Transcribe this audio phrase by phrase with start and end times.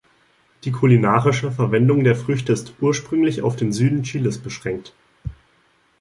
[0.63, 4.95] Die kulinarische Verwendung der Früchte ist ursprünglich auf den Süden Chiles beschränkt.